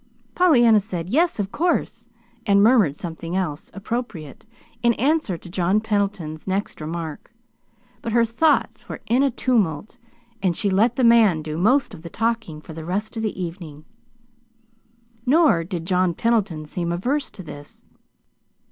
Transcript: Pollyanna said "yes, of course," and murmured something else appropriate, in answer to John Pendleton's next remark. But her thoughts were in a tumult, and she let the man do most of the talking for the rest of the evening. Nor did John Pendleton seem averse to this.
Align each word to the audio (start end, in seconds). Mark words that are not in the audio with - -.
Pollyanna 0.33 0.79
said 0.79 1.09
"yes, 1.09 1.39
of 1.39 1.51
course," 1.51 2.07
and 2.47 2.63
murmured 2.63 2.97
something 2.97 3.35
else 3.35 3.69
appropriate, 3.71 4.47
in 4.81 4.95
answer 4.95 5.37
to 5.37 5.47
John 5.47 5.79
Pendleton's 5.79 6.47
next 6.47 6.81
remark. 6.81 7.31
But 8.01 8.11
her 8.11 8.25
thoughts 8.25 8.89
were 8.89 9.01
in 9.05 9.21
a 9.21 9.29
tumult, 9.29 9.97
and 10.41 10.57
she 10.57 10.71
let 10.71 10.95
the 10.95 11.03
man 11.03 11.43
do 11.43 11.55
most 11.55 11.93
of 11.93 12.01
the 12.01 12.09
talking 12.09 12.61
for 12.61 12.73
the 12.73 12.83
rest 12.83 13.15
of 13.15 13.21
the 13.21 13.39
evening. 13.39 13.85
Nor 15.27 15.63
did 15.63 15.85
John 15.85 16.15
Pendleton 16.15 16.65
seem 16.65 16.91
averse 16.91 17.29
to 17.29 17.43
this. 17.43 17.83